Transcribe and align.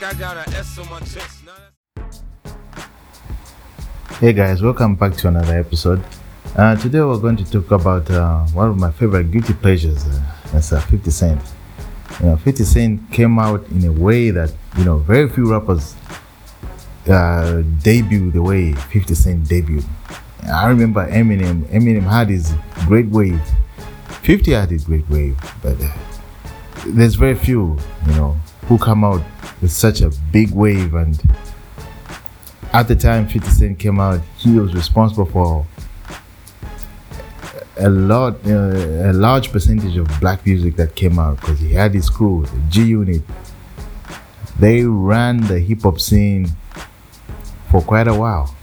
like 0.00 0.14
I 0.14 0.18
got 0.18 0.36
on 0.36 0.90
my 0.90 1.00
chest. 1.00 1.42
Hey 4.20 4.32
guys, 4.32 4.62
welcome 4.62 4.94
back 4.94 5.14
to 5.14 5.28
another 5.28 5.58
episode. 5.58 6.02
Uh, 6.56 6.76
today 6.76 7.00
we're 7.00 7.18
going 7.18 7.36
to 7.36 7.50
talk 7.50 7.70
about 7.70 8.08
uh, 8.10 8.44
one 8.48 8.68
of 8.68 8.78
my 8.78 8.90
favorite 8.92 9.30
guilty 9.30 9.54
pleasures. 9.54 10.04
Uh, 10.06 10.20
that's 10.52 10.72
uh, 10.72 10.80
50 10.80 11.10
Cent. 11.10 11.42
You 12.20 12.26
know, 12.26 12.36
50 12.36 12.64
Cent 12.64 13.10
came 13.10 13.38
out 13.38 13.66
in 13.68 13.84
a 13.86 13.92
way 13.92 14.30
that 14.30 14.52
you 14.76 14.84
know 14.84 14.98
very 14.98 15.28
few 15.28 15.50
rappers 15.50 15.96
uh, 17.08 17.62
debut 17.82 18.30
the 18.30 18.42
way 18.42 18.74
50 18.74 19.14
Cent 19.14 19.44
debuted. 19.44 19.88
I 20.44 20.68
remember 20.68 21.10
Eminem. 21.10 21.64
Eminem 21.72 22.02
had 22.02 22.28
his 22.28 22.54
great 22.86 23.06
wave. 23.06 23.40
50 24.22 24.52
had 24.52 24.70
his 24.70 24.84
great 24.84 25.08
wave, 25.08 25.36
but 25.62 25.80
uh, 25.80 25.92
there's 26.86 27.14
very 27.14 27.34
few, 27.34 27.78
you 28.06 28.12
know, 28.12 28.36
who 28.68 28.78
come 28.78 29.02
out 29.02 29.22
with 29.60 29.72
such 29.72 30.02
a 30.02 30.10
big 30.30 30.50
wave 30.50 30.94
and 30.94 31.20
at 32.72 32.86
the 32.86 32.94
time 32.94 33.26
50 33.26 33.48
Cent 33.50 33.78
came 33.78 33.98
out, 33.98 34.20
he 34.36 34.58
was 34.58 34.74
responsible 34.74 35.24
for 35.24 35.66
a 37.78 37.88
lot, 37.88 38.34
uh, 38.46 39.10
a 39.10 39.12
large 39.12 39.50
percentage 39.50 39.96
of 39.96 40.08
black 40.20 40.44
music 40.44 40.76
that 40.76 40.94
came 40.94 41.18
out 41.18 41.40
because 41.40 41.58
he 41.60 41.72
had 41.72 41.94
his 41.94 42.10
crew, 42.10 42.44
the 42.44 42.60
G 42.68 42.84
Unit. 42.84 43.22
They 44.58 44.84
ran 44.84 45.40
the 45.46 45.60
hip 45.60 45.82
hop 45.82 46.00
scene 46.00 46.48
for 47.70 47.80
quite 47.80 48.08
a 48.08 48.14
while. 48.14 48.54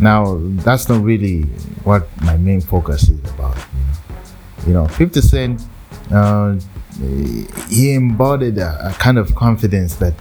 Now, 0.00 0.38
that's 0.40 0.88
not 0.88 1.04
really 1.04 1.42
what 1.84 2.08
my 2.22 2.36
main 2.36 2.62
focus 2.62 3.08
is 3.08 3.20
about. 3.30 3.56
You 4.66 4.72
know, 4.72 4.82
you 4.82 4.88
know 4.88 4.88
50 4.88 5.20
Cent, 5.20 5.62
uh, 6.10 6.56
he 7.68 7.94
embodied 7.94 8.58
a, 8.58 8.88
a 8.88 8.92
kind 8.92 9.18
of 9.18 9.34
confidence 9.34 9.96
that 9.96 10.14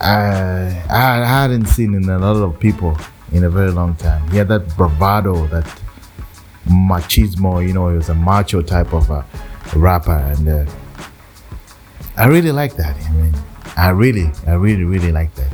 I, 0.00 0.82
I 0.88 1.24
hadn't 1.26 1.66
seen 1.66 1.94
in 1.94 2.08
a 2.08 2.18
lot 2.18 2.36
of 2.36 2.58
people 2.58 2.96
in 3.32 3.44
a 3.44 3.50
very 3.50 3.70
long 3.70 3.94
time. 3.96 4.30
He 4.30 4.38
had 4.38 4.48
that 4.48 4.76
bravado, 4.76 5.46
that 5.48 5.66
machismo, 6.66 7.66
you 7.66 7.72
know, 7.72 7.88
he 7.88 7.96
was 7.96 8.08
a 8.08 8.14
macho 8.14 8.62
type 8.62 8.92
of 8.92 9.10
a 9.10 9.24
rapper. 9.74 10.16
And 10.16 10.48
uh, 10.48 10.70
I 12.16 12.26
really 12.26 12.52
like 12.52 12.76
that. 12.76 12.96
I 12.96 13.12
mean, 13.12 13.34
I 13.76 13.90
really, 13.90 14.30
I 14.46 14.52
really, 14.52 14.84
really 14.84 15.12
like 15.12 15.34
that. 15.34 15.52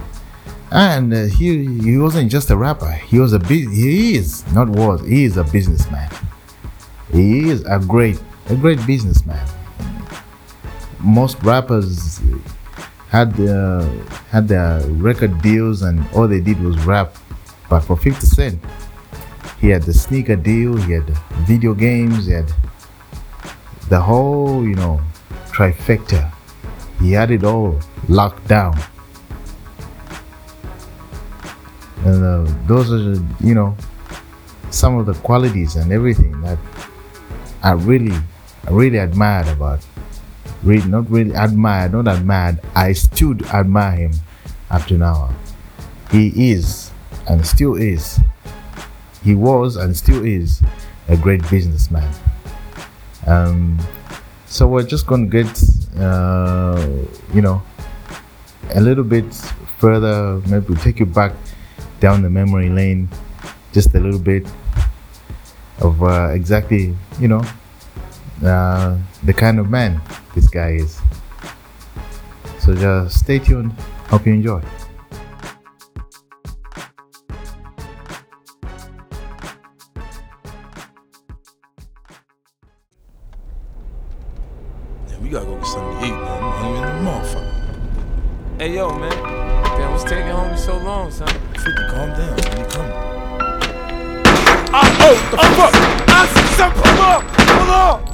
And 0.71 1.15
uh, 1.15 1.25
he 1.25 1.81
he 1.81 1.99
wasn't 1.99 2.33
just 2.33 2.51
a 2.51 2.57
rapper. 2.57 2.91
He 2.91 3.21
was 3.21 3.33
a 3.33 3.39
he 3.47 4.17
is 4.17 4.45
not 4.53 4.69
was 4.69 5.07
he 5.07 5.25
is 5.25 5.37
a 5.37 5.45
businessman. 5.45 6.11
He 7.13 7.49
is 7.49 7.65
a 7.65 7.79
great 7.79 8.21
a 8.49 8.57
great 8.57 8.85
businessman. 8.85 9.47
Most 11.05 11.41
rappers 11.43 12.21
had 13.11 13.39
uh, 13.39 13.85
had 14.31 14.49
their 14.49 14.81
record 14.89 15.43
deals 15.43 15.83
and 15.83 16.05
all 16.15 16.27
they 16.27 16.41
did 16.41 16.61
was 16.61 16.77
rap. 16.87 17.15
But 17.69 17.81
for 17.81 17.97
50 17.97 18.27
Cent, 18.27 18.61
he 19.61 19.69
had 19.69 19.83
the 19.83 19.93
sneaker 19.93 20.37
deal, 20.37 20.77
he 20.77 20.93
had 20.93 21.09
video 21.47 21.75
games, 21.75 22.27
he 22.27 22.33
had 22.33 22.51
the 23.89 24.01
whole, 24.01 24.65
you 24.65 24.75
know, 24.75 25.01
trifecta. 25.49 26.33
He 27.01 27.13
had 27.13 27.31
it 27.31 27.45
all 27.45 27.79
locked 28.09 28.47
down. 28.49 28.79
And 32.05 32.25
uh, 32.25 32.53
those 32.67 32.93
are, 32.93 33.23
you 33.41 33.55
know, 33.55 33.77
some 34.71 34.99
of 34.99 35.07
the 35.07 35.15
qualities 35.15 35.77
and 35.77 35.93
everything 35.93 36.41
that 36.41 36.59
I 37.63 37.73
really, 37.73 38.17
I 38.67 38.71
really 38.71 38.99
admired 38.99 39.49
about 39.49 39.85
really 40.65 40.89
not 40.89 41.11
really 41.11 41.35
admired, 41.35 41.93
not 41.93 42.09
admired. 42.09 42.61
I 42.75 42.93
still 42.93 43.35
admire 43.47 43.97
him 43.97 44.13
up 44.71 44.87
to 44.87 44.99
now. 44.99 45.35
He 46.11 46.53
is 46.53 46.91
and 47.29 47.47
still 47.47 47.75
is. 47.77 48.21
He 49.23 49.35
was 49.35 49.77
and 49.77 49.97
still 49.97 50.25
is 50.25 50.63
a 51.09 51.17
great 51.17 51.49
businessman. 51.51 52.13
Um, 53.27 53.79
so 54.47 54.67
we're 54.67 54.83
just 54.83 55.07
gonna 55.07 55.27
get, 55.27 55.49
uh, 55.99 56.87
you 57.33 57.41
know, 57.41 57.63
a 58.75 58.81
little 58.81 59.05
bit 59.05 59.33
further. 59.79 60.41
Maybe 60.47 60.75
take 60.77 61.01
you 61.01 61.07
back 61.07 61.33
down 62.01 62.23
the 62.23 62.31
memory 62.31 62.69
lane, 62.69 63.09
just 63.73 63.95
a 63.95 64.01
little 64.01 64.21
bit 64.21 64.47
of 65.81 66.03
uh, 66.03 66.31
exactly, 66.33 66.95
you 67.19 67.29
know, 67.29 67.43
uh, 68.43 68.97
the 69.23 69.33
kind 69.33 69.59
of 69.59 69.71
man 69.71 70.01
this 70.35 70.49
guy 70.49 70.73
is. 70.73 71.01
So 72.59 72.75
just 72.75 73.19
stay 73.19 73.39
tuned. 73.39 73.73
Hope 74.09 74.27
you 74.27 74.33
enjoy. 74.33 74.63
Yeah, 85.09 85.19
we 85.21 85.29
gotta 85.29 85.47
go 85.47 85.57
get 85.57 85.67
something 85.67 85.99
to 86.01 86.07
eat, 86.07 86.11
man. 86.11 86.43
I'm 86.43 86.53
hungry 86.53 86.79
in 86.79 87.05
the 87.05 87.11
motherfucker. 87.11 88.59
Hey 88.59 88.75
yo, 88.75 88.99
man. 88.99 89.13
Damn, 89.77 89.93
what's 89.93 90.05
taking 90.05 90.27
homie 90.31 90.59
so 90.59 90.79
long, 90.79 91.11
son? 91.11 91.29
50, 91.29 91.71
calm 91.91 92.11
down. 92.11 92.35
When 92.35 92.59
you 92.59 92.67
coming? 92.67 92.93
Ah, 94.73 94.97
oh, 95.01 95.15
the 95.31 95.37
fuck? 95.37 95.73
I 96.09 96.27
see 96.27 96.47
something. 96.57 96.83
Pull 96.83 97.03
up. 97.03 97.23
Pull 97.37 97.71
up. 97.71 98.14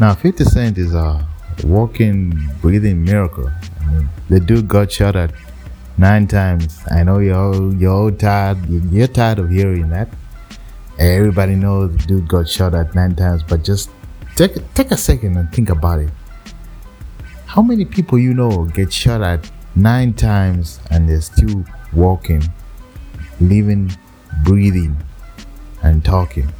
Now, 0.00 0.14
50 0.14 0.44
Cent 0.44 0.78
is 0.78 0.94
a 0.94 1.28
walking, 1.62 2.30
breathing 2.62 3.04
miracle. 3.04 3.50
I 3.82 3.84
mean, 3.84 4.08
the 4.30 4.40
dude 4.40 4.66
got 4.66 4.90
shot 4.90 5.14
at 5.14 5.30
nine 5.98 6.26
times. 6.26 6.80
I 6.90 7.02
know 7.02 7.18
you're 7.18 7.36
all, 7.36 7.74
you're 7.74 7.92
all 7.92 8.10
tired. 8.10 8.66
You're 8.90 9.08
tired 9.08 9.40
of 9.40 9.50
hearing 9.50 9.90
that. 9.90 10.08
Everybody 10.98 11.54
knows 11.54 11.94
the 11.94 11.98
dude 12.06 12.28
got 12.28 12.48
shot 12.48 12.74
at 12.74 12.94
nine 12.94 13.14
times, 13.14 13.42
but 13.42 13.62
just 13.62 13.90
take 14.36 14.54
take 14.72 14.90
a 14.90 14.96
second 14.96 15.36
and 15.36 15.52
think 15.52 15.68
about 15.68 15.98
it. 15.98 16.10
How 17.44 17.60
many 17.60 17.84
people 17.84 18.18
you 18.18 18.32
know 18.32 18.64
get 18.64 18.90
shot 18.90 19.20
at 19.20 19.50
nine 19.76 20.14
times 20.14 20.80
and 20.90 21.10
they're 21.10 21.20
still 21.20 21.62
walking, 21.92 22.42
living, 23.38 23.92
breathing, 24.44 24.96
and 25.82 26.02
talking? 26.02 26.50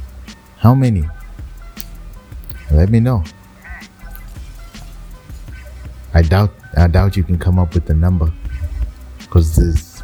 How 0.57 0.75
many? 0.75 1.05
Let 2.71 2.89
me 2.89 2.99
know. 2.99 3.23
I 6.13 6.21
doubt 6.21 6.53
I 6.77 6.87
doubt 6.87 7.15
you 7.17 7.23
can 7.23 7.37
come 7.37 7.59
up 7.59 7.73
with 7.73 7.85
the 7.85 7.93
number 7.93 8.31
because 9.19 9.55
there's 9.55 10.03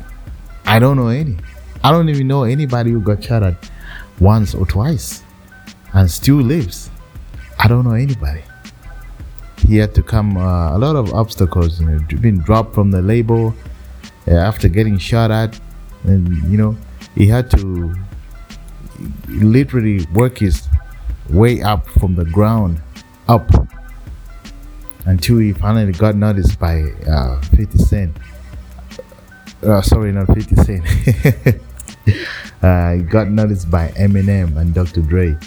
I 0.66 0.80
don't 0.80 0.98
know 0.98 1.08
any. 1.08 1.38
I 1.84 1.92
don't 1.92 2.10
even 2.10 2.28
know 2.28 2.44
anybody 2.44 2.92
who 2.92 3.02
got 3.02 3.24
shot 3.24 3.44
at 3.44 3.56
once 4.20 4.54
or 4.54 4.66
twice 4.66 5.24
and 5.94 6.10
still 6.10 6.38
lives. 6.38 6.90
I 7.60 7.68
don't 7.68 7.84
know 7.84 7.94
anybody. 7.94 8.42
He 9.66 9.78
had 9.78 9.96
to 9.96 10.04
come 10.04 10.38
uh, 10.38 10.76
a 10.76 10.78
lot 10.78 10.96
of 10.96 11.14
obstacles, 11.14 11.82
you 11.82 11.88
know, 11.88 12.00
dropped 12.44 12.74
from 12.74 12.92
the 12.92 13.02
label 13.02 13.54
uh, 14.28 14.32
after 14.32 14.70
getting 14.70 14.98
shot 14.98 15.32
at, 15.32 15.60
and 16.04 16.28
you 16.52 16.58
know, 16.58 16.78
he 17.16 17.28
had 17.28 17.50
to 17.52 17.94
literally 19.28 20.06
work 20.14 20.38
his 20.38 20.68
way 21.30 21.62
up 21.62 21.88
from 21.88 22.16
the 22.16 22.26
ground 22.26 22.82
up 23.28 23.50
until 25.06 25.38
he 25.38 25.54
finally 25.54 25.92
got 25.92 26.16
noticed 26.16 26.60
by 26.60 26.84
uh, 27.10 27.40
50 27.42 27.78
Cent. 27.78 28.18
Uh, 29.64 29.82
sorry, 29.82 30.12
not 30.12 30.28
50 30.34 30.56
Cent. 30.56 30.86
uh, 32.62 32.94
he 32.94 33.02
got 33.02 33.30
noticed 33.30 33.72
by 33.72 33.90
Eminem 33.90 34.58
and 34.58 34.74
Dr. 34.74 35.02
Dre. 35.02 35.38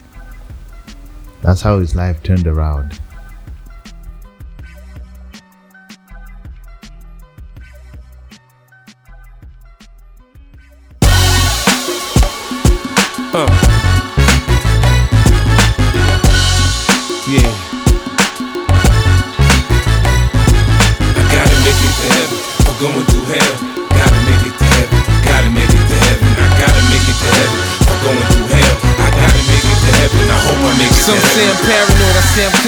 That's 1.42 1.60
how 1.60 1.78
his 1.78 1.94
life 1.94 2.22
turned 2.22 2.46
around. 2.46 2.98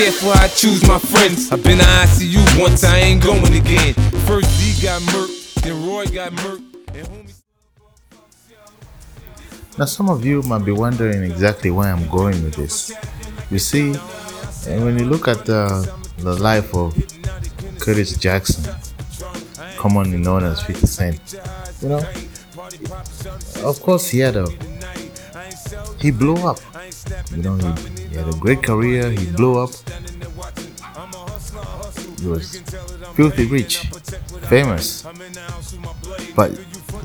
Careful, 0.03 0.31
I 0.31 0.49
choose 0.49 0.85
my 0.89 0.99
friends. 0.99 1.53
I've 1.53 1.63
been 1.63 1.79
to 1.79 1.85
ICU 1.85 2.61
once, 2.61 2.83
I 2.83 2.99
ain't 2.99 3.23
going 3.23 3.55
again. 3.55 3.95
First 4.27 4.51
D 4.59 4.83
got 4.83 5.01
murked, 5.01 5.63
then 5.63 5.87
Roy 5.87 6.07
got 6.07 6.33
murked. 6.33 7.41
Now, 9.79 9.85
some 9.85 10.11
of 10.11 10.25
you 10.25 10.43
might 10.43 10.65
be 10.65 10.73
wondering 10.73 11.23
exactly 11.23 11.71
where 11.71 11.87
I'm 11.87 12.09
going 12.09 12.43
with 12.43 12.57
this. 12.57 12.93
You 13.49 13.61
see, 13.61 13.95
and 14.67 14.85
when 14.85 14.99
you 14.99 15.05
look 15.05 15.29
at 15.29 15.45
the, 15.45 15.89
the 16.19 16.35
life 16.35 16.75
of 16.75 16.97
Curtis 17.79 18.17
Jackson, 18.17 18.75
commonly 19.77 20.19
known 20.19 20.43
as 20.43 20.61
50 20.63 20.85
Cent, 20.85 21.37
you 21.81 21.91
know, 21.91 22.05
of 23.65 23.81
course 23.81 24.09
he 24.09 24.19
had 24.19 24.35
a 24.35 24.49
he 26.01 26.11
blew 26.11 26.35
up. 26.45 26.59
You 27.31 27.43
know, 27.45 27.57
he, 27.57 28.02
he 28.13 28.19
had 28.19 28.29
a 28.29 28.37
great 28.37 28.63
career. 28.63 29.11
He 29.11 29.25
blew 29.33 29.59
up. 29.59 29.71
He 32.21 32.27
was 32.29 32.59
filthy 33.15 33.47
rich, 33.47 33.79
famous. 34.49 35.03
But 36.37 36.53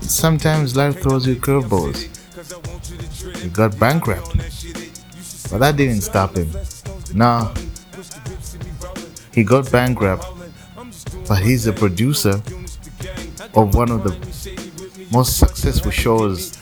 sometimes 0.02 0.76
life 0.76 1.02
throws 1.02 1.26
you 1.26 1.38
curveballs. 1.38 1.98
He 3.42 3.48
got 3.48 3.80
bankrupt. 3.80 4.36
But 5.50 5.60
that 5.60 5.78
didn't 5.78 6.02
stop 6.02 6.36
him. 6.36 6.52
Now, 7.14 7.54
he 9.34 9.46
got 9.46 9.72
bankrupt, 9.72 10.26
but 11.26 11.42
he's 11.42 11.68
a 11.68 11.74
producer 11.74 12.42
of 13.56 13.76
one 13.76 13.92
of 13.92 14.04
the 14.04 14.14
most 15.14 15.38
successful 15.38 15.92
shows 15.92 16.58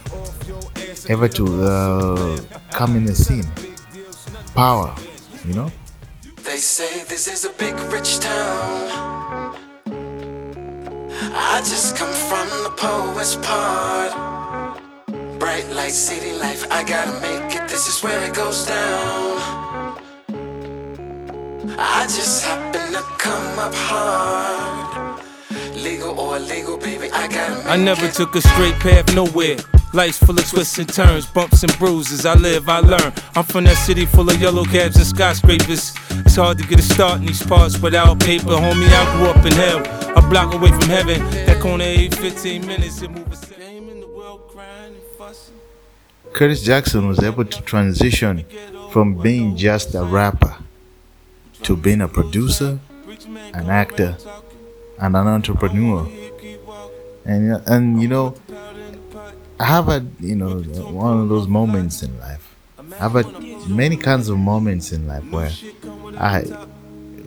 ever 1.09 1.27
to 1.29 1.63
uh, 1.63 2.39
come 2.69 2.95
in 2.95 3.05
the 3.05 3.15
scene. 3.15 3.64
Power, 4.55 4.95
you 5.45 5.53
know? 5.53 5.69
They 6.45 6.57
say 6.57 7.03
this 7.03 7.27
is 7.27 7.43
a 7.43 7.49
big 7.59 7.75
rich 7.91 8.19
town. 8.19 9.55
I 11.37 11.59
just 11.59 11.97
come 11.97 12.13
from 12.29 12.47
the 12.63 12.71
poet's 12.77 13.35
part. 13.35 14.11
Bright 15.39 15.69
light, 15.71 15.91
city 15.91 16.31
life, 16.37 16.65
I 16.71 16.83
gotta 16.85 17.19
make 17.19 17.53
it. 17.55 17.67
This 17.67 17.87
is 17.89 18.01
where 18.01 18.23
it 18.23 18.33
goes 18.33 18.65
down. 18.65 19.41
I 21.77 22.03
just 22.03 22.45
happen 22.45 22.93
to 22.93 23.01
come 23.17 23.59
up 23.59 23.73
hard. 23.75 25.21
Legal 25.75 26.17
or 26.17 26.37
illegal, 26.37 26.77
baby, 26.77 27.11
I 27.11 27.27
gotta 27.27 27.55
make 27.57 27.65
I 27.67 27.75
never 27.75 28.05
it. 28.05 28.13
took 28.13 28.33
a 28.35 28.41
straight 28.41 28.75
path 28.75 29.13
nowhere. 29.13 29.57
Life's 29.95 30.17
full 30.17 30.37
of 30.37 30.45
twists 30.49 30.77
and 30.77 30.93
turns, 30.93 31.25
bumps 31.25 31.63
and 31.63 31.71
bruises. 31.79 32.25
I 32.25 32.33
live, 32.33 32.67
I 32.67 32.79
learn. 32.79 33.13
I'm 33.33 33.45
from 33.45 33.63
that 33.63 33.77
city 33.77 34.05
full 34.05 34.29
of 34.29 34.41
yellow 34.41 34.65
cabs 34.65 34.97
and 34.97 35.07
skyscrapers. 35.07 35.93
It's 36.11 36.35
hard 36.35 36.57
to 36.57 36.67
get 36.67 36.79
a 36.79 36.81
start 36.81 37.21
in 37.21 37.27
these 37.27 37.41
parts 37.41 37.79
without 37.79 38.19
paper. 38.19 38.47
Homie, 38.47 38.89
I 38.89 39.17
grew 39.17 39.27
up 39.27 39.45
in 39.45 39.53
hell, 39.53 39.79
a 40.17 40.21
block 40.29 40.53
away 40.53 40.67
from 40.67 40.89
heaven. 40.89 41.21
That 41.45 41.61
corner 41.61 41.85
every 41.85 42.09
15 42.09 42.67
minutes. 42.67 43.01
It 43.01 43.09
move 43.09 43.31
a 43.31 43.37
same 43.37 43.87
in 43.87 44.01
the 44.01 44.07
world, 44.07 44.49
crying 44.49 44.95
and 44.95 45.03
fussing. 45.17 45.55
Curtis 46.33 46.61
Jackson 46.61 47.07
was 47.07 47.23
able 47.23 47.45
to 47.45 47.61
transition 47.61 48.43
from 48.91 49.15
being 49.15 49.55
just 49.55 49.95
a 49.95 50.03
rapper 50.03 50.57
to 51.63 51.77
being 51.77 52.01
a 52.01 52.09
producer, 52.09 52.79
an 53.53 53.69
actor, 53.69 54.17
and 54.99 55.15
an 55.15 55.27
entrepreneur. 55.27 56.05
And 57.23 57.63
and 57.65 58.01
you 58.01 58.09
know, 58.09 58.35
I 59.59 59.65
have 59.65 59.85
had 59.85 60.11
you 60.19 60.35
know 60.35 60.57
one 60.59 61.19
of 61.19 61.29
those 61.29 61.47
moments 61.47 62.03
in 62.03 62.19
life. 62.19 62.55
I've 62.99 63.13
had 63.13 63.27
many 63.69 63.97
kinds 63.97 64.29
of 64.29 64.37
moments 64.37 64.91
in 64.91 65.07
life 65.07 65.23
where 65.31 65.51
I 66.17 66.43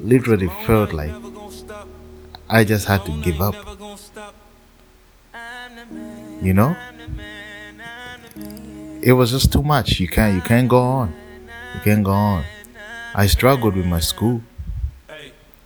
literally 0.02 0.48
felt 0.66 0.92
like 0.92 1.12
I 2.48 2.64
just 2.64 2.86
had 2.86 3.04
to 3.06 3.22
give 3.22 3.40
up. 3.40 3.54
You 6.42 6.54
know, 6.54 6.76
it 9.02 9.12
was 9.12 9.30
just 9.30 9.52
too 9.52 9.62
much. 9.62 9.98
You 9.98 10.08
can't 10.08 10.34
you 10.34 10.42
can't 10.42 10.68
go 10.68 10.80
on. 10.80 11.14
You 11.74 11.80
can't 11.80 12.04
go 12.04 12.12
on. 12.12 12.44
I 13.14 13.26
struggled 13.26 13.74
with 13.74 13.86
my 13.86 14.00
school. 14.00 14.42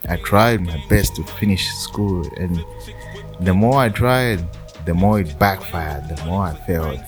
I 0.09 0.17
tried 0.17 0.61
my 0.63 0.83
best 0.89 1.17
to 1.17 1.25
finish 1.25 1.69
school, 1.75 2.27
and 2.37 2.65
the 3.41 3.55
more 3.55 3.79
I 3.79 3.89
tried, 3.89 4.45
the 4.85 4.95
more 4.95 5.21
it 5.21 5.39
backfired. 5.39 6.09
The 6.09 6.25
more 6.25 6.47
I 6.47 6.55
felt. 6.55 6.99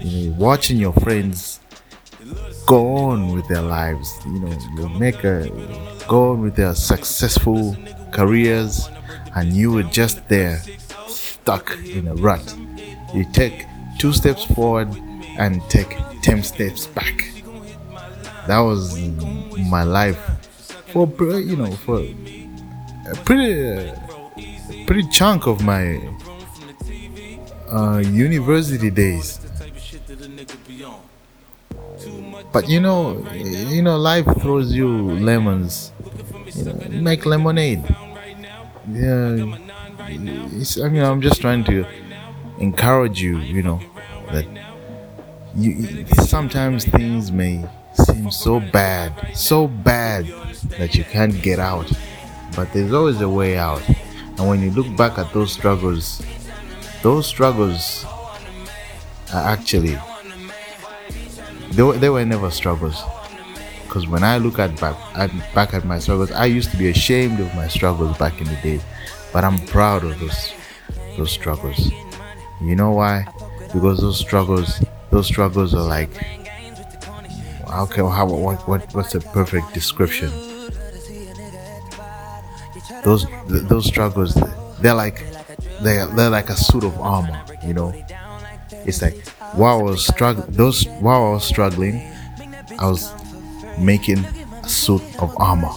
You 0.00 0.30
know, 0.30 0.36
watching 0.36 0.78
your 0.78 0.92
friends 0.94 1.60
go 2.66 2.94
on 2.96 3.32
with 3.34 3.46
their 3.48 3.62
lives, 3.62 4.12
you 4.26 4.40
know, 4.40 4.56
you 4.76 4.88
make 4.98 5.24
a 5.24 5.48
go 6.08 6.32
on 6.32 6.42
with 6.42 6.56
their 6.56 6.74
successful 6.74 7.76
careers, 8.12 8.88
and 9.34 9.52
you 9.52 9.72
were 9.72 9.82
just 9.84 10.26
there, 10.28 10.62
stuck 11.06 11.76
in 11.84 12.08
a 12.08 12.14
rut. 12.14 12.54
You 13.14 13.26
take 13.32 13.66
two 13.98 14.12
steps 14.12 14.44
forward 14.44 14.88
and 15.38 15.62
take 15.68 15.96
ten 16.22 16.42
steps 16.42 16.86
back. 16.86 17.32
That 18.46 18.60
was 18.60 18.98
my 19.70 19.82
life 19.82 20.18
for 20.92 21.06
you 21.38 21.56
know 21.56 21.70
for 21.70 22.00
a 22.00 23.14
pretty 23.24 23.68
uh, 23.68 23.94
pretty 24.86 25.06
chunk 25.08 25.46
of 25.46 25.62
my 25.62 26.00
uh, 27.70 27.98
university 27.98 28.90
days. 28.90 29.38
But 32.52 32.68
you 32.68 32.80
know, 32.80 33.24
you 33.32 33.82
know, 33.82 33.96
life 33.96 34.26
throws 34.40 34.72
you 34.72 34.88
lemons. 34.88 35.92
You 36.54 36.64
know, 36.64 36.72
make 36.90 37.26
lemonade. 37.26 37.84
Yeah, 38.90 39.56
I 40.08 40.88
mean, 40.88 41.02
I'm 41.02 41.20
just 41.20 41.40
trying 41.40 41.64
to 41.64 41.86
encourage 42.58 43.20
you. 43.22 43.38
You 43.38 43.62
know, 43.62 43.80
that 44.32 44.46
you 45.54 46.06
sometimes 46.24 46.84
things 46.84 47.30
may 47.30 47.64
seem 47.94 48.30
so 48.30 48.60
bad, 48.60 49.36
so 49.36 49.66
bad 49.68 50.26
that 50.78 50.94
you 50.94 51.04
can't 51.04 51.40
get 51.42 51.58
out. 51.58 51.90
But 52.56 52.72
there's 52.72 52.92
always 52.92 53.20
a 53.20 53.28
way 53.28 53.56
out. 53.58 53.82
And 54.38 54.48
when 54.48 54.62
you 54.62 54.70
look 54.70 54.96
back 54.96 55.18
at 55.18 55.32
those 55.32 55.52
struggles, 55.52 56.22
those 57.02 57.26
struggles 57.26 58.04
are 59.32 59.44
actually 59.48 59.98
they 61.72 61.82
were, 61.82 61.96
they 61.96 62.10
were 62.10 62.24
never 62.24 62.50
struggles. 62.50 63.02
Because 63.84 64.06
when 64.06 64.22
I 64.22 64.38
look 64.38 64.58
at 64.58 64.78
back 64.80 64.96
at 65.16 65.30
back 65.54 65.74
at 65.74 65.84
my 65.84 65.98
struggles, 65.98 66.30
I 66.30 66.46
used 66.46 66.70
to 66.70 66.76
be 66.76 66.88
ashamed 66.88 67.40
of 67.40 67.54
my 67.54 67.68
struggles 67.68 68.16
back 68.18 68.40
in 68.40 68.46
the 68.46 68.56
day, 68.62 68.80
but 69.32 69.44
I'm 69.44 69.58
proud 69.66 70.04
of 70.04 70.18
those 70.20 70.52
those 71.16 71.32
struggles. 71.32 71.90
You 72.60 72.76
know 72.76 72.92
why? 72.92 73.26
Because 73.72 74.00
those 74.00 74.18
struggles 74.18 74.80
those 75.10 75.26
struggles 75.26 75.74
are 75.74 75.86
like 75.86 76.10
okay 77.68 78.02
how 78.02 78.26
what, 78.26 78.66
what 78.68 78.94
what's 78.94 79.14
a 79.14 79.20
perfect 79.20 79.72
description 79.74 80.30
those 83.04 83.26
those 83.46 83.86
struggles 83.86 84.34
they're 84.80 84.94
like 84.94 85.24
they're, 85.82 86.06
they're 86.06 86.30
like 86.30 86.48
a 86.50 86.56
suit 86.56 86.84
of 86.84 86.98
armor 87.00 87.42
you 87.64 87.74
know? 87.74 87.92
It's 88.86 89.02
like 89.02 89.26
while 89.54 89.80
I 89.80 89.82
was 89.82 90.06
struggling 90.06 90.50
those 90.52 90.84
while 91.00 91.24
I 91.26 91.30
was 91.32 91.44
struggling 91.44 92.00
I 92.78 92.88
was 92.88 93.12
making 93.78 94.18
a 94.18 94.68
suit 94.68 95.02
of 95.20 95.34
armor. 95.38 95.72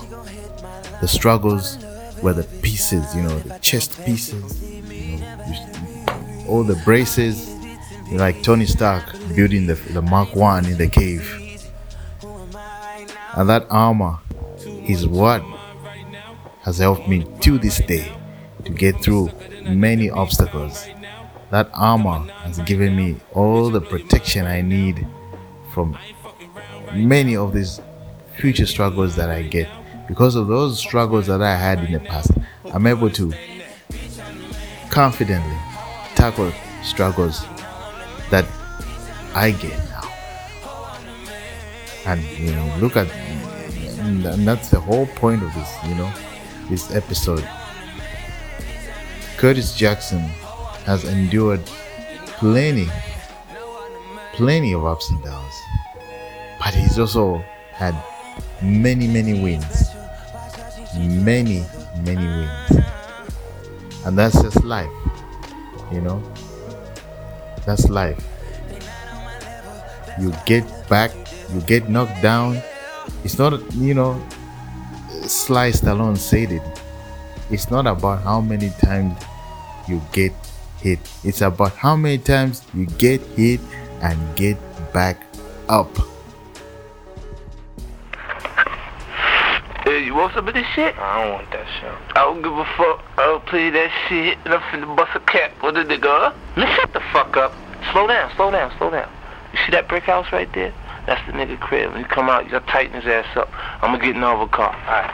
The 1.01 1.07
struggles 1.07 1.77
were 2.21 2.33
the 2.33 2.43
pieces 2.61 3.15
you 3.15 3.23
know 3.23 3.39
the 3.39 3.57
chest 3.59 4.03
pieces 4.05 4.63
you 4.63 5.17
know, 5.17 6.45
all 6.47 6.63
the 6.63 6.79
braces. 6.83 7.51
Like 8.11 8.43
Tony 8.43 8.67
Stark 8.67 9.11
building 9.35 9.65
the, 9.65 9.73
the 9.73 10.01
Mark 10.01 10.35
1 10.35 10.65
in 10.67 10.77
the 10.77 10.87
cave. 10.87 11.25
And 13.35 13.49
that 13.49 13.65
armor 13.71 14.19
is 14.63 15.07
what 15.07 15.41
has 16.61 16.77
helped 16.77 17.07
me 17.07 17.25
to 17.39 17.57
this 17.57 17.79
day 17.79 18.13
to 18.65 18.71
get 18.71 19.01
through 19.01 19.29
many 19.63 20.09
obstacles. 20.09 20.87
That 21.51 21.69
armor 21.73 22.19
has 22.43 22.59
given 22.59 22.95
me 22.95 23.17
all 23.33 23.69
the 23.69 23.81
protection 23.81 24.45
I 24.45 24.61
need 24.61 25.07
from 25.73 25.97
many 26.93 27.35
of 27.35 27.53
these 27.53 27.79
future 28.37 28.65
struggles 28.65 29.15
that 29.15 29.29
I 29.29 29.43
get. 29.43 29.69
Because 30.07 30.35
of 30.35 30.47
those 30.47 30.79
struggles 30.79 31.27
that 31.27 31.41
I 31.41 31.55
had 31.55 31.83
in 31.83 31.93
the 31.93 31.99
past, 31.99 32.31
I'm 32.73 32.87
able 32.87 33.09
to 33.11 33.33
confidently 34.89 35.57
tackle 36.15 36.51
struggles 36.83 37.45
that 38.29 38.45
I 39.33 39.51
get 39.51 39.77
now. 39.89 40.09
And 42.05 42.21
you 42.37 42.51
know, 42.51 42.77
look 42.79 42.97
at 42.97 43.07
and 44.03 44.47
that's 44.47 44.69
the 44.69 44.79
whole 44.79 45.05
point 45.07 45.43
of 45.43 45.53
this, 45.53 45.69
you 45.87 45.95
know, 45.95 46.11
this 46.69 46.93
episode. 46.93 47.47
Curtis 49.43 49.75
Jackson 49.75 50.21
has 50.87 51.03
endured 51.03 51.59
plenty, 52.39 52.87
plenty 54.31 54.71
of 54.71 54.85
ups 54.85 55.09
and 55.09 55.21
downs, 55.21 55.53
but 56.59 56.73
he's 56.73 56.97
also 56.97 57.43
had 57.73 57.93
many, 58.61 59.05
many 59.05 59.43
wins. 59.43 59.89
Many, 60.95 61.65
many 62.05 62.25
wins. 62.25 62.85
And 64.05 64.17
that's 64.17 64.41
just 64.41 64.63
life, 64.63 64.89
you 65.91 65.99
know? 65.99 66.23
That's 67.65 67.89
life. 67.89 68.25
You 70.21 70.33
get 70.45 70.63
back, 70.87 71.11
you 71.53 71.59
get 71.67 71.89
knocked 71.89 72.21
down. 72.21 72.61
It's 73.25 73.37
not, 73.37 73.59
you 73.73 73.93
know, 73.93 74.25
Sly 75.23 75.71
Stallone 75.71 76.15
said 76.15 76.53
it. 76.53 76.63
It's 77.51 77.69
not 77.69 77.87
about 77.87 78.23
how 78.23 78.39
many 78.39 78.69
times 78.81 79.21
you 79.87 80.01
get 80.11 80.33
hit, 80.79 80.99
it's 81.23 81.41
about 81.41 81.73
how 81.75 81.95
many 81.95 82.17
times 82.17 82.63
you 82.73 82.85
get 82.85 83.21
hit 83.35 83.59
and 84.01 84.17
get 84.35 84.57
back 84.93 85.25
up. 85.69 85.89
Hey, 89.85 90.05
you 90.05 90.15
want 90.15 90.33
some 90.33 90.47
of 90.47 90.53
this 90.53 90.65
shit? 90.73 90.97
I 90.97 91.23
don't 91.23 91.33
want 91.33 91.51
that 91.51 91.67
shit. 91.79 91.91
I 92.15 92.21
don't 92.23 92.41
give 92.41 92.53
a 92.53 92.65
fuck. 92.77 93.03
I 93.17 93.25
don't 93.25 93.45
play 93.45 93.69
that 93.69 93.91
shit. 94.07 94.37
And 94.45 94.53
I'm 94.53 94.61
finna 94.71 94.95
bust 94.95 95.11
a 95.15 95.19
cap 95.19 95.51
with 95.61 95.75
a 95.75 95.83
nigga, 95.83 96.03
huh? 96.03 96.33
Man, 96.55 96.73
shut 96.75 96.93
the 96.93 97.01
fuck 97.11 97.35
up. 97.35 97.53
Slow 97.91 98.07
down, 98.07 98.31
slow 98.35 98.49
down, 98.49 98.71
slow 98.77 98.89
down. 98.89 99.09
You 99.51 99.59
see 99.65 99.71
that 99.71 99.87
brick 99.89 100.03
house 100.03 100.31
right 100.31 100.51
there? 100.53 100.73
That's 101.05 101.25
the 101.27 101.33
nigga 101.33 101.59
crib. 101.59 101.91
When 101.91 101.99
you 101.99 102.07
come 102.07 102.29
out, 102.29 102.45
you 102.45 102.51
gotta 102.51 102.65
tighten 102.67 102.93
his 102.99 103.05
ass 103.05 103.35
up. 103.35 103.49
I'm 103.83 103.91
gonna 103.91 103.99
get 104.03 104.15
in 104.15 104.23
over 104.23 104.47
car. 104.47 104.73
Alright. 104.87 105.11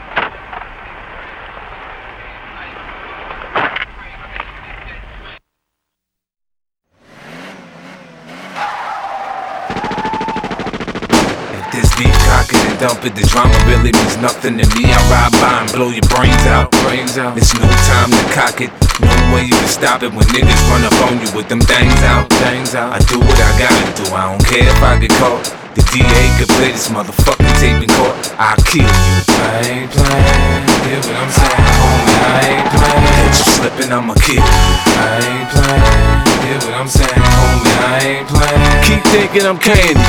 If 11.57 11.71
this 11.73 11.89
beat 11.97 12.13
cock 12.13 12.47
it 12.53 12.53
and 12.53 12.67
dump 12.79 13.03
it, 13.03 13.13
the 13.13 13.27
drama 13.27 13.53
really 13.67 13.91
means 13.91 14.15
nothing 14.23 14.55
to 14.55 14.65
me. 14.79 14.87
I 14.87 14.99
ride 15.11 15.35
by 15.35 15.67
and 15.67 15.69
blow 15.75 15.91
your 15.91 16.07
brains 16.07 16.47
out. 16.47 16.71
Brains 16.87 17.19
out. 17.19 17.35
It's 17.35 17.51
no 17.53 17.67
time 17.67 18.09
to 18.09 18.23
cock 18.31 18.63
it. 18.63 18.71
No 19.03 19.11
way 19.35 19.43
you 19.43 19.53
can 19.53 19.67
stop 19.67 20.01
it 20.01 20.11
when 20.15 20.23
niggas 20.31 20.63
run 20.71 20.87
up 20.87 20.95
on 21.03 21.19
you 21.19 21.27
with 21.35 21.51
them 21.51 21.59
things 21.59 21.99
out. 22.07 22.31
Things 22.39 22.73
out. 22.73 22.95
I 22.95 22.99
do 23.11 23.19
what 23.19 23.35
I 23.35 23.51
gotta 23.59 23.87
do. 23.99 24.07
I 24.15 24.31
don't 24.31 24.43
care 24.47 24.63
if 24.63 24.79
I 24.81 24.97
get 24.97 25.11
caught. 25.19 25.43
The 25.75 25.83
DA 25.91 26.23
could 26.39 26.49
play 26.55 26.71
this 26.71 26.87
motherfucking 26.87 27.53
tape 27.59 27.83
in 27.83 27.91
court. 27.99 28.15
I'll 28.39 28.55
kill 28.63 28.87
you. 28.87 29.17
I 29.27 29.59
ain't 29.67 29.91
playing. 29.91 30.63
Hear 30.87 30.99
what 31.03 31.15
I'm 31.19 31.31
saying, 31.35 31.67
homie? 31.83 32.15
I 32.15 32.39
ain't 32.47 32.69
playing. 32.71 33.11
Catch 33.19 33.37
you 33.43 33.51
slipping, 33.59 33.91
I'ma 33.91 34.15
kill 34.23 34.39
you. 34.39 34.55
I 34.95 35.19
ain't 35.27 35.49
playing. 35.51 36.28
Hear 36.49 36.57
what 36.57 36.73
I'm 36.73 36.87
saying, 36.87 37.09
homie? 37.09 37.77
I 37.77 37.99
ain't 38.01 38.27
playing. 38.27 38.81
Keep 38.81 39.03
thinking 39.13 39.45
I'm 39.45 39.59
candy. 39.59 40.01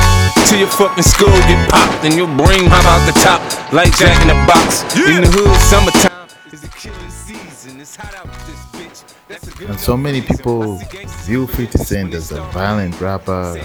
Till 0.49 0.57
your 0.57 0.69
fucking 0.69 1.03
skull 1.03 1.29
get 1.45 1.69
popped 1.69 2.03
and 2.03 2.15
your 2.15 2.25
brain 2.25 2.65
hop 2.65 2.83
out 2.89 3.05
the 3.05 3.13
top 3.21 3.71
like 3.71 3.95
Jack 3.95 4.19
in 4.23 4.27
the 4.27 4.33
Box. 4.49 4.81
In 4.97 5.21
the 5.21 5.27
hood, 5.27 5.55
summertime 5.69 6.27
is 6.51 6.61
the 6.61 6.67
killing 6.69 7.11
season. 7.11 7.79
It's 7.79 7.95
hot 7.95 8.15
out 8.15 8.25
this 8.47 8.65
bitch. 8.73 9.13
That's 9.27 9.47
a 9.49 9.51
good 9.51 9.69
And 9.69 9.79
so 9.79 9.95
many 9.95 10.19
people 10.19 10.79
view 11.27 11.45
50 11.45 11.77
Cent 11.77 12.15
as 12.15 12.31
a 12.31 12.41
violent 12.45 12.99
rapper, 12.99 13.55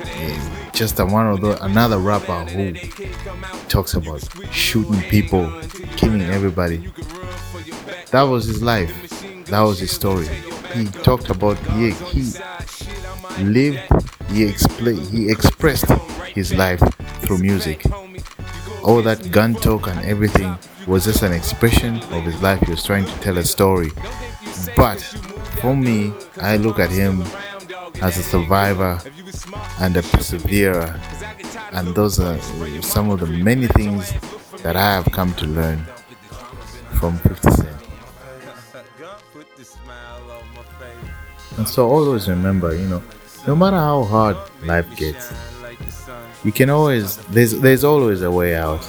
and, 0.00 0.72
just 0.72 0.98
a 0.98 1.04
one 1.04 1.26
of 1.26 1.42
the 1.42 1.62
another 1.62 1.98
rapper 1.98 2.40
who 2.46 2.72
talks 3.68 3.92
about 3.92 4.26
shooting 4.50 5.02
people, 5.10 5.52
killing 5.98 6.22
everybody. 6.22 6.88
That 8.12 8.22
was 8.22 8.46
his 8.46 8.62
life. 8.62 8.94
That 9.48 9.60
was 9.60 9.78
his 9.78 9.90
story. 9.90 10.26
He 10.74 10.86
talked 10.86 11.30
about 11.30 11.58
he 11.76 11.90
he 13.36 13.44
lived, 13.44 13.80
he 14.30 14.44
explained, 14.44 15.06
he 15.08 15.30
expressed 15.30 15.90
his 16.34 16.52
life 16.54 16.80
through 17.20 17.38
music. 17.38 17.84
All 18.82 19.00
that 19.02 19.30
gun 19.30 19.54
talk 19.54 19.86
and 19.86 20.04
everything 20.04 20.56
was 20.86 21.04
just 21.04 21.22
an 21.22 21.32
expression 21.32 21.96
of 22.12 22.24
his 22.24 22.40
life. 22.42 22.60
He 22.60 22.70
was 22.70 22.82
trying 22.84 23.04
to 23.04 23.20
tell 23.20 23.38
a 23.38 23.44
story. 23.44 23.90
But 24.76 25.00
for 25.60 25.74
me, 25.76 26.12
I 26.40 26.56
look 26.56 26.78
at 26.78 26.90
him 26.90 27.22
as 28.02 28.18
a 28.18 28.22
survivor 28.22 29.00
and 29.80 29.96
a 29.96 30.02
perseverer. 30.02 31.00
And 31.72 31.94
those 31.94 32.20
are 32.20 32.38
some 32.82 33.10
of 33.10 33.20
the 33.20 33.26
many 33.26 33.66
things 33.68 34.12
that 34.62 34.76
I 34.76 34.94
have 34.94 35.10
come 35.12 35.32
to 35.34 35.46
learn 35.46 35.84
from 37.00 37.18
50 37.18 37.50
Cent. 37.50 37.70
And 41.56 41.68
so 41.68 41.88
always 41.88 42.28
remember, 42.28 42.74
you 42.74 42.86
know, 42.88 43.02
no 43.46 43.54
matter 43.54 43.76
how 43.76 44.04
hard 44.04 44.36
life 44.64 44.88
gets, 44.96 45.32
you 46.44 46.52
can 46.52 46.70
always 46.70 47.16
there's 47.28 47.58
there's 47.60 47.84
always 47.84 48.22
a 48.22 48.30
way 48.30 48.56
out. 48.56 48.82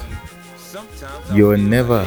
You're 1.32 1.56
never 1.56 2.06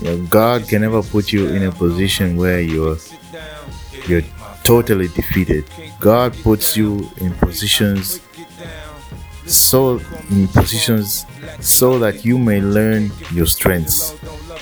you 0.00 0.04
know, 0.04 0.26
God 0.26 0.68
can 0.68 0.82
never 0.82 1.02
put 1.02 1.32
you 1.32 1.48
in 1.48 1.62
a 1.64 1.72
position 1.72 2.36
where 2.36 2.60
you're 2.60 2.96
you're 4.06 4.22
totally 4.64 5.08
defeated. 5.08 5.64
God 6.00 6.34
puts 6.42 6.76
you 6.76 7.08
in 7.18 7.32
positions 7.34 8.20
so 9.46 10.00
in 10.30 10.48
positions 10.48 11.24
so 11.60 11.98
that 11.98 12.24
you 12.24 12.38
may 12.38 12.60
learn 12.60 13.10
your 13.32 13.46
strengths. 13.46 14.14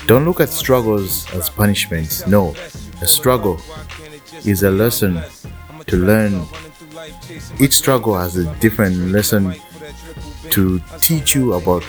Don't 0.05 0.25
look 0.25 0.39
at 0.39 0.49
struggles 0.49 1.31
as 1.33 1.49
punishments. 1.49 2.27
No, 2.27 2.55
a 3.01 3.07
struggle 3.07 3.59
is 4.47 4.63
a 4.63 4.71
lesson 4.71 5.21
to 5.87 5.97
learn. 5.97 6.45
Each 7.59 7.73
struggle 7.73 8.17
has 8.17 8.37
a 8.37 8.53
different 8.55 9.11
lesson 9.11 9.55
to 10.51 10.79
teach 10.99 11.35
you 11.35 11.53
about 11.53 11.83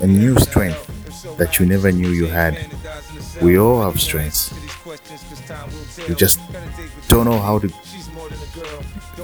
a 0.00 0.06
new 0.06 0.38
strength 0.38 0.90
that 1.38 1.58
you 1.58 1.66
never 1.66 1.90
knew 1.90 2.10
you 2.10 2.26
had. 2.26 2.58
We 3.42 3.58
all 3.58 3.82
have 3.82 4.00
strengths. 4.00 4.52
You 6.08 6.14
just 6.14 6.40
don't 7.08 7.24
know 7.24 7.38
how 7.38 7.58
to, 7.58 7.72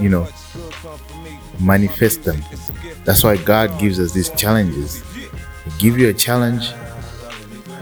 you 0.00 0.08
know, 0.08 0.28
manifest 1.60 2.24
them. 2.24 2.42
That's 3.04 3.22
why 3.22 3.36
God 3.36 3.78
gives 3.78 4.00
us 4.00 4.12
these 4.12 4.30
challenges. 4.30 5.02
He 5.14 5.28
give 5.78 5.98
you 5.98 6.08
a 6.08 6.14
challenge, 6.14 6.72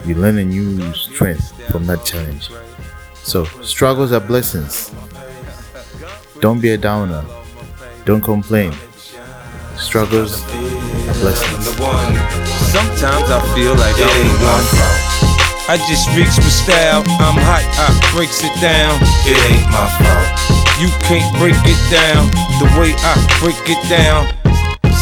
you 0.04 0.14
learn 0.14 0.38
a 0.38 0.44
new 0.44 0.92
strength 0.94 1.52
from 1.70 1.86
that 1.86 2.04
challenge. 2.04 2.50
So 3.22 3.44
struggles 3.62 4.12
are 4.12 4.20
blessings. 4.20 4.90
Don't 6.40 6.60
be 6.60 6.70
a 6.70 6.78
downer. 6.78 7.24
Don't 8.04 8.22
complain. 8.22 8.72
Struggles 9.76 10.42
are 10.42 11.18
blessings. 11.20 11.66
Sometimes 12.72 13.30
I 13.30 13.40
feel 13.54 13.74
like 13.74 13.96
it 13.98 14.08
ain't 14.08 14.38
one. 14.42 15.28
I 15.68 15.76
just 15.84 16.08
reach 16.16 16.32
for 16.32 16.48
style. 16.48 17.04
I'm 17.20 17.36
hot, 17.36 17.60
I 17.76 17.92
breaks 18.16 18.40
it 18.40 18.54
down. 18.56 18.96
It 19.28 19.36
ain't 19.52 19.68
my 19.68 19.84
fault. 20.00 20.28
You 20.80 20.88
can't 21.04 21.28
break 21.36 21.60
it 21.68 21.80
down 21.92 22.24
the 22.56 22.72
way 22.80 22.96
I 23.04 23.14
break 23.36 23.60
it 23.68 23.82
down. 23.92 24.32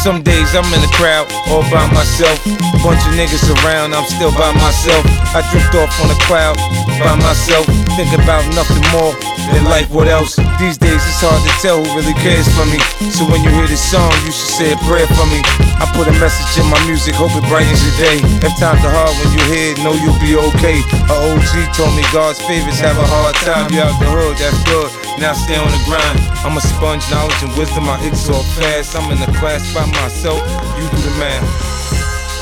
Some 0.03 0.23
days 0.23 0.55
I'm 0.55 0.67
in 0.75 0.81
the 0.83 0.91
crowd 0.93 1.31
all 1.47 1.63
by 1.71 1.87
myself. 1.95 2.43
Bunch 2.83 2.99
of 3.07 3.13
niggas 3.15 3.47
around, 3.63 3.95
I'm 3.95 4.05
still 4.05 4.31
by 4.35 4.51
myself. 4.59 5.03
I 5.31 5.39
drift 5.51 5.71
off 5.79 5.93
on 6.03 6.11
a 6.11 6.19
cloud 6.27 6.57
by 6.99 7.15
myself. 7.15 7.65
Think 7.97 8.13
about 8.13 8.45
nothing 8.53 8.77
more 8.93 9.09
than 9.49 9.65
life. 9.65 9.89
What 9.89 10.05
else? 10.05 10.37
These 10.61 10.77
days 10.77 11.01
it's 11.01 11.17
hard 11.17 11.41
to 11.41 11.53
tell 11.57 11.81
who 11.81 11.89
really 11.97 12.13
cares 12.21 12.45
for 12.53 12.61
me. 12.69 12.77
So 13.09 13.25
when 13.25 13.41
you 13.41 13.49
hear 13.49 13.65
this 13.65 13.81
song, 13.81 14.13
you 14.21 14.29
should 14.29 14.53
say 14.53 14.69
a 14.69 14.77
prayer 14.85 15.09
for 15.17 15.25
me. 15.25 15.41
I 15.81 15.89
put 15.97 16.05
a 16.05 16.13
message 16.21 16.61
in 16.61 16.69
my 16.69 16.77
music, 16.85 17.17
hope 17.17 17.33
it 17.33 17.41
brightens 17.49 17.81
your 17.81 17.97
day. 17.97 18.21
If 18.45 18.53
times 18.61 18.85
are 18.85 18.93
hard 18.93 19.17
when 19.17 19.33
you're 19.33 19.49
here, 19.49 19.73
know 19.81 19.97
you'll 19.97 20.21
be 20.21 20.37
okay. 20.37 20.85
A 21.09 21.15
OG 21.25 21.73
told 21.73 21.89
me 21.97 22.05
God's 22.13 22.37
favorites 22.45 22.77
have 22.85 23.01
a 23.01 23.07
hard 23.09 23.33
time. 23.41 23.73
You 23.73 23.81
out 23.81 23.97
the 23.97 24.05
hood, 24.13 24.37
that's 24.37 24.61
good. 24.69 24.93
Now 25.17 25.33
stay 25.33 25.57
on 25.57 25.65
the 25.73 25.81
grind. 25.89 26.21
I'm 26.45 26.53
a 26.53 26.61
sponge, 26.61 27.01
knowledge 27.09 27.41
and 27.41 27.49
wisdom. 27.57 27.89
I 27.89 27.97
exalt 28.05 28.45
fast. 28.61 28.93
I'm 28.93 29.09
in 29.09 29.17
the 29.17 29.31
class 29.41 29.65
by 29.73 29.89
myself. 30.05 30.37
You 30.77 30.85
do 30.85 31.01
the 31.01 31.17
math. 31.17 31.49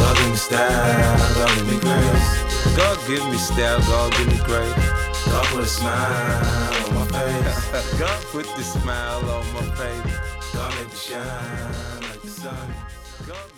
Give 0.03 0.19
me 0.27 0.35
style, 0.35 1.47
give 1.55 1.67
me 1.71 1.79
grace. 1.79 2.27
God 2.75 3.00
give 3.07 3.24
me 3.31 3.39
style, 3.39 3.79
God 3.88 4.12
give 4.19 4.27
me 4.27 4.39
grace. 4.43 5.14
God 5.25 5.46
put 5.48 5.63
a 5.63 5.65
smile 5.65 6.88
on 6.88 6.94
my 6.96 7.05
face. 7.08 8.00
God 8.00 8.24
put 8.25 8.46
the 8.55 8.63
smile 8.63 9.29
on 9.29 9.53
my 9.53 9.75
face. 9.75 10.15
God 10.53 10.75
make 10.75 10.89
me 10.89 10.96
shine 10.96 12.01
like 12.01 12.22
the 12.22 12.27
sun. 12.27 12.74
God 13.27 13.27
make 13.27 13.29
me 13.29 13.50
shine. 13.51 13.54